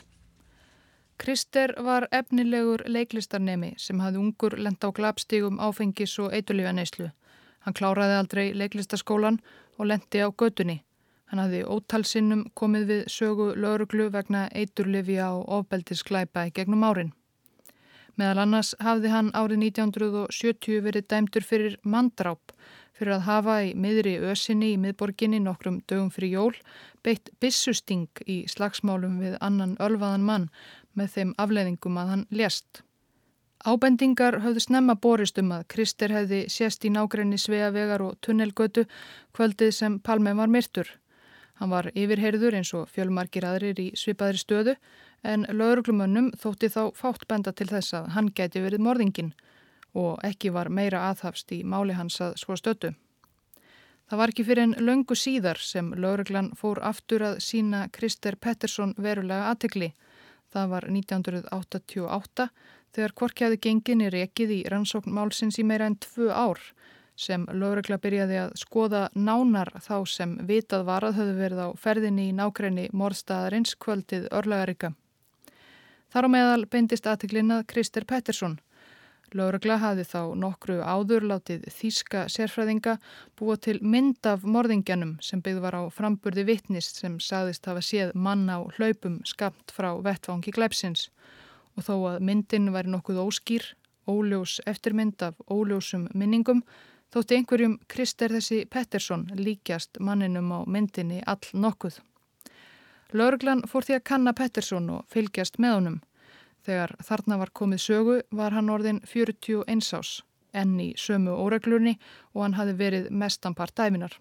[1.17, 7.07] Krister var efnilegur leiklistarnemi sem hafði ungur lenda á glapstígum áfengis og eitulífaneyslu.
[7.63, 9.39] Hann kláraði aldrei leiklistarskólan
[9.79, 10.81] og lendi á gödunni.
[11.31, 17.13] Hann hafði ótalsinnum komið við sögu lauruglu vegna eiturlifja og ofbeldisklæpa í gegnum árin.
[18.15, 22.53] Meðal annars hafði hann árið 1970 verið dæmtur fyrir mandráp
[22.95, 26.53] fyrir að hafa í miðri ösinni í miðborginni nokkrum dögum fyrir jól
[27.03, 30.47] beitt bissusting í slagsmálum við annan ölvaðan mann
[30.95, 32.81] með þeim afleiðingum að hann lést.
[33.65, 38.83] Ábendingar höfðu snemma borist um að Krister hefði sést í nágrenni Sveavegar og Tunnelgötu
[39.33, 40.91] kvöldið sem Palme var myrtur.
[41.55, 44.75] Hann var yfirheyrður eins og fjölmarkir aðrir í svipaðri stöðu
[45.23, 49.33] en lauruglumönnum þótti þá fátt benda til þess að hann gæti verið morðingin
[49.95, 52.93] og ekki var meira aðhafst í máli hans að svo stötu.
[54.05, 58.93] Það var ekki fyrir en löngu síðar sem lauruglan fór aftur að sína Krister Pettersson
[59.01, 59.95] verulega aðtikli
[60.55, 62.49] Það var 1988
[62.95, 66.61] þegar Kvorkjaði genginni rekið í rannsókn málsins í meira en tvö ár
[67.19, 72.29] sem lögregla byrjaði að skoða nánar þá sem vitað var að höfðu verið á ferðinni
[72.29, 74.93] í nákrenni morðstæðarins kvöldið örlagarika.
[76.11, 78.59] Þar á meðal beindist aðtiklinnað Krister Pettersson
[79.33, 82.97] Lauragla hafi þá nokkru áður látið þýska sérfræðinga
[83.39, 88.13] búa til mynd af morðingjanum sem byggð var á framburði vittnist sem sagðist hafa séð
[88.13, 91.09] mann á hlaupum skapt frá vettfangi glæpsins
[91.75, 93.65] og þó að myndin væri nokkuð óskýr,
[94.07, 96.61] óljós eftirmynd af óljósum minningum
[97.13, 101.99] þótti einhverjum Krister þessi Pettersson líkjast manninum á myndinni all nokkuð.
[103.15, 106.03] Lauraglan fór því að kanna Pettersson og fylgjast með honum
[106.65, 110.21] Þegar þarna var komið sögu var hann orðin 41 ás,
[110.53, 111.97] enn í sömu óreglurni
[112.33, 114.15] og hann hafi verið mestanpart dæminar.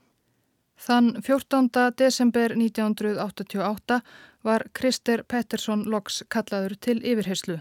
[0.76, 1.70] Þann 14.
[1.96, 4.00] desember 1988
[4.44, 7.60] var Krister Pettersson Loks kallaður til yfirheyslu.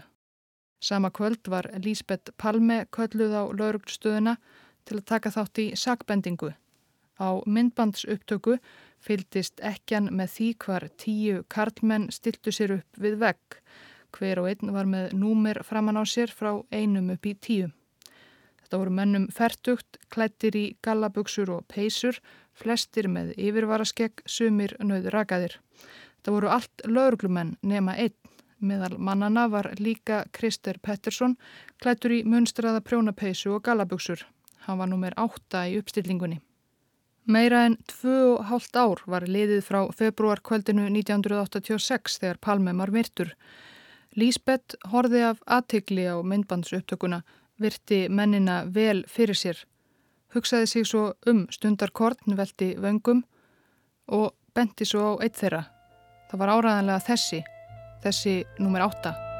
[0.84, 4.36] Sama kvöld var Lísbeth Palme kölluð á laurugstöðuna
[4.84, 6.50] til að taka þátt í sakbendingu.
[7.16, 8.58] Á myndbandsupptöku
[9.00, 13.62] fyldist ekjan með því hvar tíu karlmenn stiltu sér upp við vegg
[14.14, 17.70] Hver og einn var með númer framann á sér frá einum upp í tíu.
[18.62, 22.20] Þetta voru mennum færtugt, klættir í gallabugsur og peysur,
[22.54, 25.58] flestir með yfirvaraskegg, sumir nöður rakaðir.
[26.16, 28.16] Þetta voru allt lauruglumenn nema einn.
[28.64, 31.36] Meðal mannana var líka Krister Pettersson,
[31.82, 34.22] klættur í munstraða prjónapeysu og gallabugsur.
[34.64, 36.40] Hann var númer átta í uppstillingunni.
[37.24, 43.30] Meira en tvö og hálft ár var liðið frá februarkvöldinu 1986 þegar Palme var myrtur.
[44.16, 47.22] Lísbeth horfi af aðtikli á myndbandsupptökuna,
[47.60, 49.58] virti mennina vel fyrir sér,
[50.34, 53.24] hugsaði sig svo um stundarkortn velti vöngum
[54.06, 55.64] og benti svo á eitt þeirra.
[56.30, 57.44] Það var áræðanlega þessi,
[58.02, 59.33] þessi nummer átta.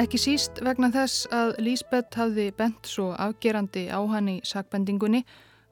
[0.00, 5.26] Ekki síst vegna þess að Lísbeth hafði bent svo afgerandi á hann í sakbendingunni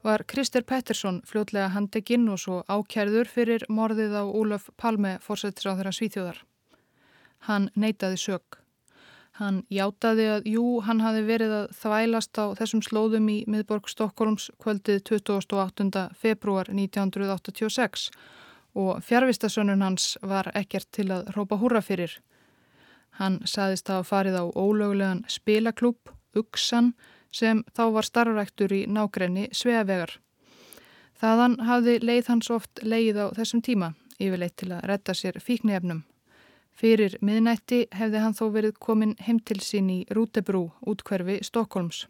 [0.05, 5.95] var Krister Pettersson fljótlega handekinn og svo ákjærður fyrir morðið á Ólaf Palme fórsetisráð þeirra
[5.97, 6.43] Svíþjóðar.
[7.49, 8.59] Hann neytaði sög.
[9.41, 14.51] Hann játaði að jú, hann hafi verið að þvælast á þessum slóðum í miðborg Stokkólums
[14.61, 16.09] kvöldið 28.
[16.13, 18.11] februar 1986
[18.77, 22.19] og fjárvistasönnun hans var ekkert til að rópa húra fyrir.
[23.19, 26.93] Hann saðist að farið á ólögulegan spilaklúp, Uxan,
[27.35, 30.15] sem þá var starfræktur í nákrenni Sveavegar.
[31.19, 33.91] Þaðan hafði leið hans oft leið á þessum tíma,
[34.23, 36.05] yfirleitt til að retta sér fíknefnum.
[36.71, 42.05] Fyrir miðnætti hefði hann þó verið komin heim til sín í Rútebrú, útkverfi Stokkólms.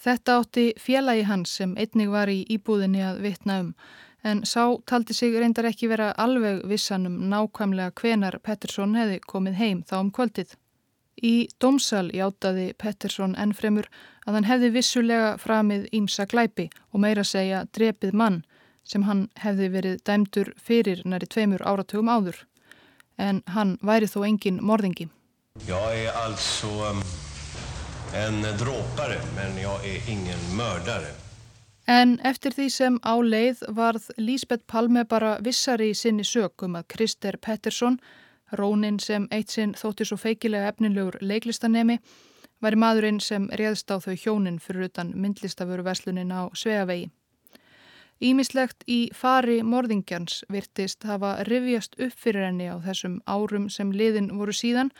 [0.00, 3.74] Þetta átti félagi hans sem einnig var í íbúðinni að vitna um,
[4.22, 9.60] en sá taldi sig reyndar ekki vera alveg vissan um nákvæmlega hvenar Pettersson hefði komið
[9.60, 10.56] heim þá um kvöldið.
[11.22, 13.88] Í domsal játaði Pettersson ennfremur
[14.26, 18.42] að hann hefði vissulega framið ímsa glæpi og meira segja drepið mann
[18.84, 22.44] sem hann hefði verið dæmdur fyrir næri tveimur áratugum áður.
[23.20, 25.10] En hann væri þó engin morðingi.
[25.68, 27.02] Ég er altså um,
[28.16, 31.19] en drópare, menn ég er ingen mördare.
[31.90, 36.86] En eftir því sem á leið varð Lísbeth Palme bara vissari í sinni sögum að
[36.94, 37.96] Krister Pettersson
[38.58, 41.96] Rónin sem eitt sinn þótti svo feikilega efnilegur leiklistanemi
[42.62, 47.10] væri maðurinn sem réðst á þau hjónin fyrir utan myndlistaföru veslunin á Sveavegi.
[48.20, 54.30] Ímislegt í fari morðingjans virtist hafa rivjast upp fyrir henni á þessum árum sem liðin
[54.38, 54.92] voru síðan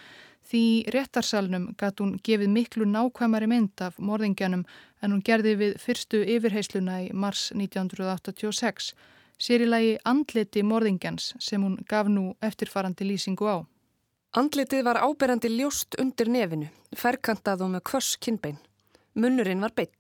[0.51, 4.65] því réttarsalnum gatt hún gefið miklu nákvæmari mynd af morðingjanum
[5.01, 8.93] en hún gerði við fyrstu yfirheysluna í mars 1986
[9.41, 13.59] sér í lagi andliti morðingjans sem hún gaf nú eftirfarandi lýsingu á.
[14.37, 18.61] Andlitið var áberandi ljóst undir nefinu, ferkantað og með kvöss kinnbein.
[19.19, 19.95] Munnurinn var beinn.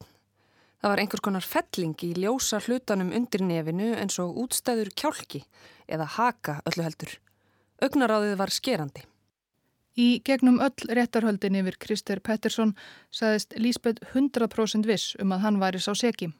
[0.80, 5.42] Það var einhvers konar felling í ljósa hlutanum undir nefinu eins og útstæður kjálki
[5.90, 7.16] eða haka öllu heldur.
[7.84, 9.09] Ögnaráðið var skerandi.
[9.98, 12.76] Í gegnum öll réttarhöldin yfir Krister Pettersson
[13.11, 16.31] saðist Lísbeth 100% viss um að hann væri sá seki.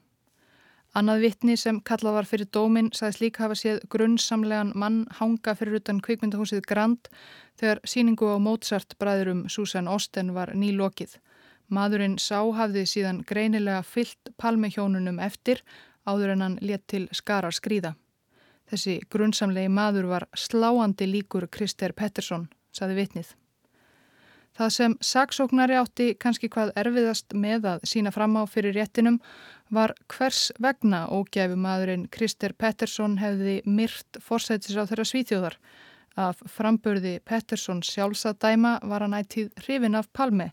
[0.95, 5.79] Annað vittni sem kallað var fyrir dómin sagðist líka hafa séð grunnsamlegan mann hanga fyrir
[5.79, 7.07] utan kvikmyndahúsið Grand
[7.59, 11.15] þegar síningu á Mozart bræðurum Susan Osten var nýlokið.
[11.71, 15.63] Madurinn sá hafði síðan greinilega fyllt palmihjónunum eftir
[16.03, 17.95] áður en hann létt til skara skrýða.
[18.67, 23.31] Þessi grunnsamlegi madur var sláandi líkur Krister Pettersson, saði vittnið.
[24.61, 29.15] Það sem saksóknari átti kannski hvað erfiðast með að sína fram á fyrir réttinum
[29.73, 35.57] var hvers vegna ógæfu maðurinn Krister Pettersson hefði myrt fórsætis á þeirra svíþjóðar.
[36.13, 40.51] Af frambörði Pettersson sjálfsadæma var hann ættið hrifin af Palme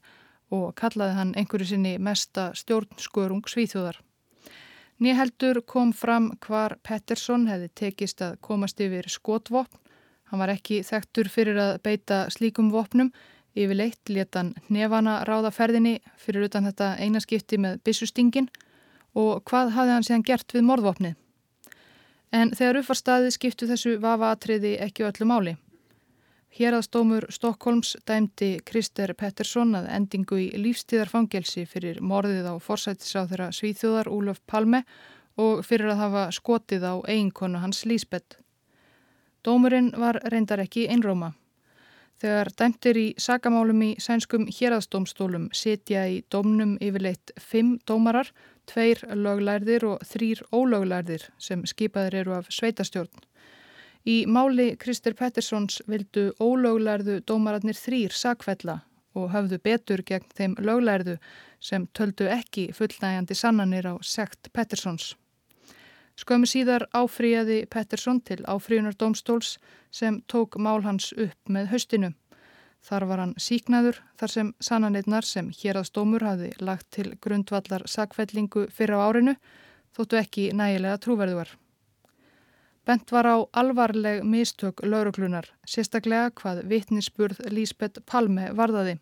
[0.48, 4.00] og kallaði hann einhverju sinni mesta stjórnskörung svíþjóðar.
[5.04, 9.84] Nýheldur kom fram hvar Pettersson hefði tekist að komast yfir skotvopn.
[10.32, 13.12] Hann var ekki þekktur fyrir að beita slíkum vopnum
[13.58, 18.50] Yfirleitt letan nefana ráða ferðinni fyrir utan þetta einaskipti með bissustingin
[19.18, 21.16] og hvað hafði hann séðan gert við morðvopnið.
[22.32, 25.56] En þegar uppfarstaði skiptu þessu vavaatriði ekki öllu máli.
[26.58, 34.10] Hérastómur Stokkólms dæmdi Krister Pettersson að endingu í lífstíðarfangelsi fyrir morðið á forsættisáð þeirra Svíþjóðar
[34.12, 34.82] Úlöf Palme
[35.38, 38.40] og fyrir að hafa skotið á eiginkonu hans Lísbeth.
[39.44, 41.34] Dómurinn var reyndar ekki einróma.
[42.18, 48.32] Þegar dæmtir í sagamálum í sænskum hérastómstólum setja í dómnum yfirleitt fimm dómarar,
[48.66, 53.22] tveir löglærðir og þrýr ólöglærðir sem skipaðir eru af sveitastjórn.
[54.02, 58.80] Í máli Kristur Petterssons vildu ólöglærðu dómararnir þrýr sakfella
[59.14, 61.16] og höfðu betur gegn þeim löglærðu
[61.62, 65.14] sem töldu ekki fullnægjandi sannanir á sekt Petterssons.
[66.18, 69.58] Skömmu síðar áfríjaði Pettersson til áfríunar domstóls
[69.94, 72.10] sem tók mál hans upp með höstinu.
[72.82, 77.86] Þar var hann síknaður þar sem sannanirnar sem hér að stómur hafi lagt til grundvallar
[77.86, 79.34] sakvellingu fyrir á árinu
[79.94, 81.50] þóttu ekki nægilega trúverðuar.
[82.86, 88.96] Bent var á alvarleg mistök lauruglunar, sérstaklega hvað vitnisspurð Lísbeth Palme varðaði.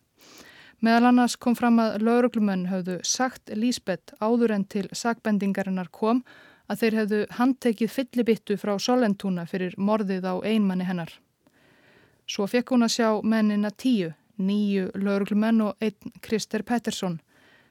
[0.83, 6.25] Meðal annars kom fram að lauruglumenn höfðu sagt Lísbeth áður en til sakbendingarinnar kom
[6.67, 11.13] að þeir hefðu handtekið fyllibittu frá Solentúna fyrir morðið á einmanni hennar.
[12.27, 17.21] Svo fekk hún að sjá mennina tíu, nýju lauruglumenn og einn Krister Pettersson.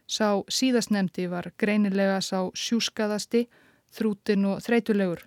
[0.07, 3.47] Sá síðastnemdi var greinilega sá sjúskaðasti,
[3.91, 5.25] þrútin og þreytulegur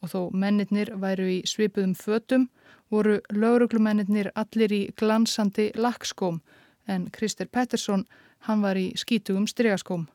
[0.00, 2.48] og þó mennirnir væru í svipuðum fötum
[2.90, 6.40] voru lauruglumennirnir allir í glansandi lakkskóm
[6.88, 8.06] en Krister Pettersson
[8.48, 10.08] hann var í skítugum strygaskóm.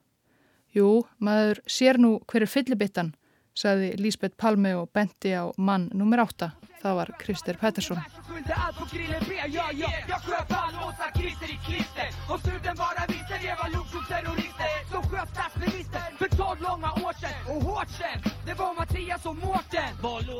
[0.76, 3.14] Jú, maður sér nú hverju fyllibittan,
[3.56, 6.50] saði Lísbeth Palme og benti á mann nummer 8.
[6.82, 8.02] Það var Krister Pettersson.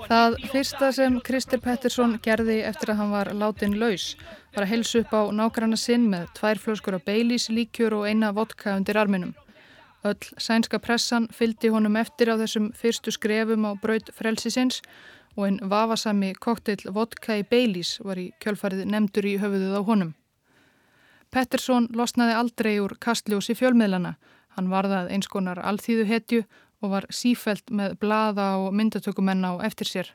[0.10, 4.12] Það fyrsta sem Krister Pettersson gerði eftir að hann var látin laus
[4.56, 8.36] var að helsa upp á nákvæmna sinn með tvær flöskur af Baileys, líkjur og eina
[8.36, 9.34] vodka undir arminum.
[10.06, 14.84] Öll sænska pressan fyldi honum eftir á þessum fyrstu skrefum á braut frelsisins
[15.36, 20.12] og einn vafasami koktill vodka í Baileys var í kjölfarið nefndur í höfuðuð á honum.
[21.34, 24.14] Pettersson losnaði aldrei úr kastljósi fjölmiðlana.
[24.56, 26.43] Hann varðað einskonar alþýðu hetju
[26.86, 30.12] og var sífelt með blada og myndatökumenn á eftir sér.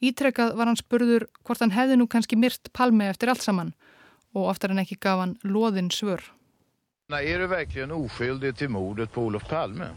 [0.00, 3.74] Ítrekkað var hann spurður hvort hann hefði nú kannski myrt palmi eftir allt saman
[4.34, 6.24] og oftar en ekki gaf hann loðin svör.
[7.12, 9.88] Er du verkligen oskyldig till mordet på Olof Palme?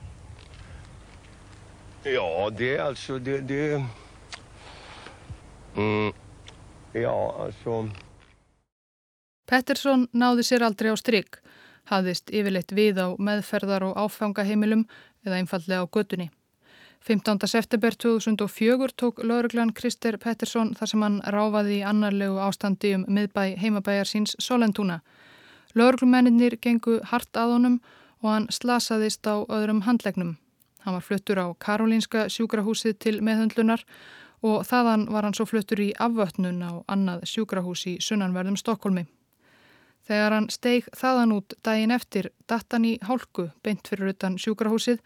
[2.03, 3.19] Ja, det är alltså...
[3.19, 3.85] Det, det...
[5.75, 6.13] Mm.
[6.93, 7.89] Ja, alltså...
[9.47, 11.37] Pettersson náði sér aldrei á stryk,
[11.87, 14.83] hafðist yfirleitt við á meðferðar og áfangaheimilum
[15.23, 16.27] eða einfallega á gödunni.
[17.07, 17.47] 15.
[17.47, 23.55] september 2004 tók lauruglan Krister Pettersson þar sem hann ráfaði í annarlegu ástandi um miðbæ
[23.63, 24.99] heimabæjar síns Solentúna.
[25.77, 27.79] Lauruglumenninir gengu hart að honum
[28.23, 30.37] og hann slasaðist á öðrum handlegnum.
[30.83, 33.83] Hann var fluttur á Karolínska sjúkrahúsið til meðhundlunar
[34.45, 39.05] og þaðan var hann svo fluttur í afvötnun á annað sjúkrahús í sunnanverðum Stokkólmi.
[40.07, 45.01] Þegar hann steig þaðan út daginn eftir dattan í hálku beint fyrir utan sjúkrahúsið,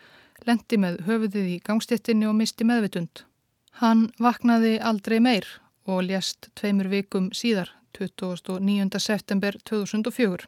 [0.46, 3.26] lendi með höfuðið í gangstéttinni og misti meðvitund.
[3.82, 5.48] Hann vaknaði aldrei meir
[5.90, 9.00] og lést tveimur vikum síðar, 29.
[9.02, 10.46] september 2004.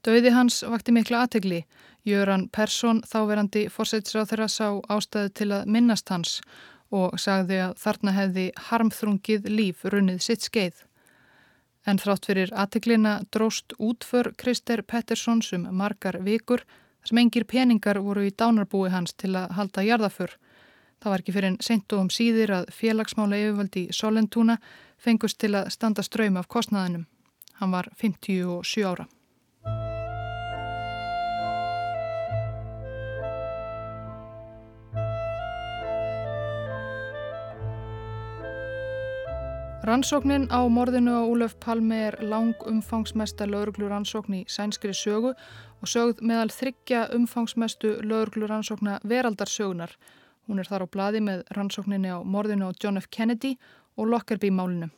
[0.00, 1.64] Dauði hans vakti mikla aðtegli.
[2.08, 6.38] Jöran Persson, þáverandi fórsætsráð þeirra sá ástæðu til að minnast hans
[6.90, 10.80] og sagði að þarna hefði harmþrungið líf runnið sitt skeið.
[11.86, 16.64] En þrátt fyrir aðteglina dróst útför Krister Petterssons um margar vikur
[17.04, 20.34] sem engir peningar voru í dánarbúi hans til að halda jarðaför.
[21.00, 24.58] Það var ekki fyrir en sent og um síðir að félagsmála yfirvaldi Solentúna
[25.00, 27.06] fengust til að standa ströym af kostnaðinum.
[27.60, 29.08] Hann var 57 ára.
[39.80, 45.88] Rannsóknin á morðinu á Úlöf Palmi er lang umfangsmesta lauruglur rannsókn í sænskri sögu og
[45.88, 49.94] sögð meðal þryggja umfangsmestu lauruglur rannsókna veraldarsögunar.
[50.44, 53.08] Hún er þar á bladi með rannsókninni á morðinu á John F.
[53.08, 53.54] Kennedy
[53.96, 54.90] og Lockerbie málinu.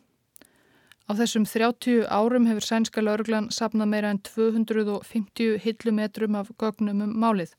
[1.06, 7.12] Á þessum 30 árum hefur sænska lauruglan sapnað meira en 250 hillumetrum af gögnum um
[7.22, 7.54] málið.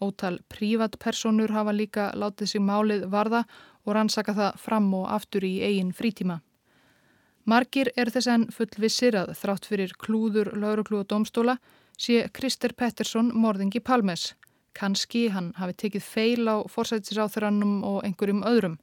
[0.00, 3.42] Ótal prívatpersonur hafa líka látið sig málið varða
[3.82, 6.38] og rannsaka það fram og aftur í eigin frítíma.
[7.50, 11.56] Margir er þess enn fullvissir að þrátt fyrir klúður, lauruglu og domstóla
[11.98, 14.34] sé Krister Pettersson morðingi Palmes.
[14.76, 18.76] Kanski hann hafi tekið feil á forsættisáþurannum og einhverjum öðrum.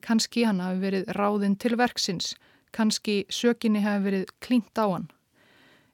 [0.00, 2.30] Kanski hann hafi verið ráðinn til verksins.
[2.72, 5.10] Kanski sökinni hafi verið klínt á hann.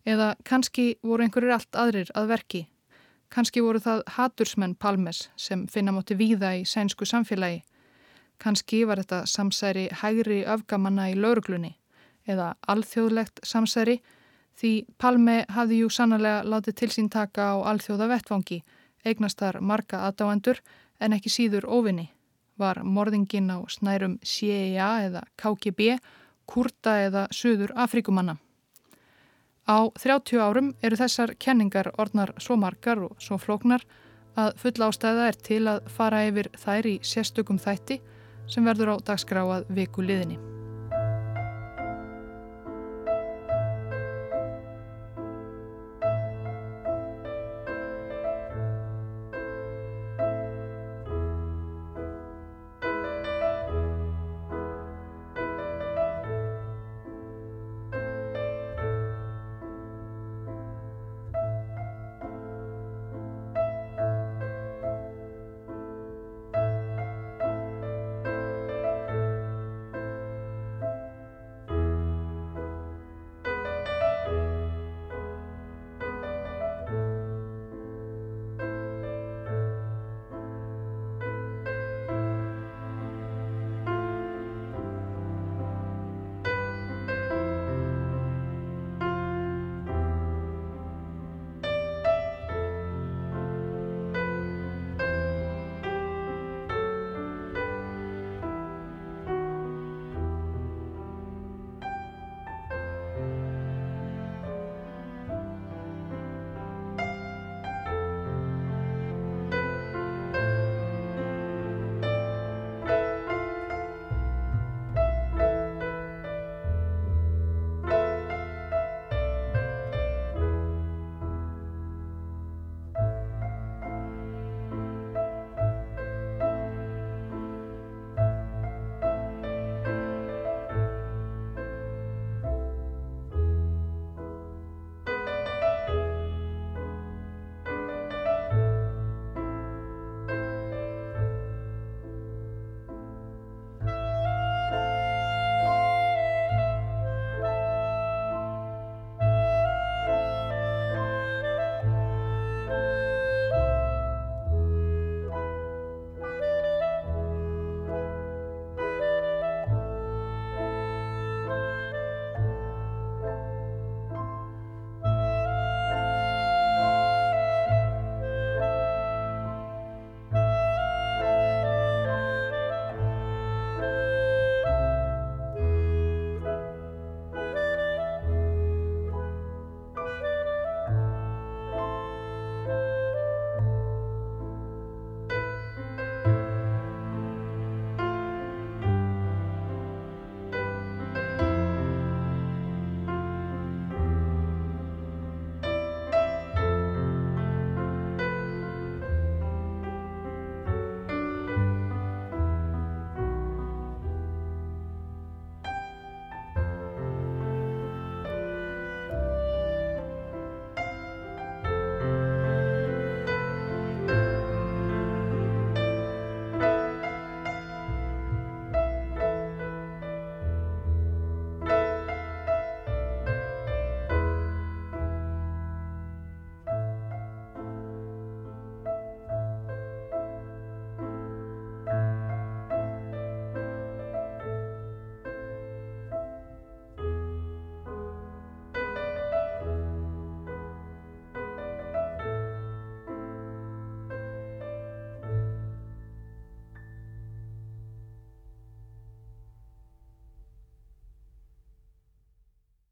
[0.06, 2.62] Eða kannski voru einhverjir allt aðrir að verki.
[3.30, 7.64] Kannski voru það hatursmenn Palmes sem finna móti víða í sænsku samfélagi.
[8.38, 11.79] Kannski var þetta samsæri hægri öfgamanna í lauruglunni
[12.28, 14.00] eða alþjóðlegt samsæri
[14.60, 18.60] því Palme hafði jú sannlega látið til sín taka á alþjóða vettvangi,
[19.04, 20.60] eignast þar marga aðdáendur
[21.00, 22.10] en ekki síður óvinni.
[22.60, 25.96] Var morðingin á snærum CIA eða KGB,
[26.44, 28.36] Kurta eða Suður Afrikumanna.
[29.70, 33.86] Á 30 árum eru þessar kenningar orðnar svo margar og svo flóknar
[34.36, 38.00] að full ástæða er til að fara yfir þær í sérstökum þætti
[38.50, 40.59] sem verður á dagskrá að viku liðinni.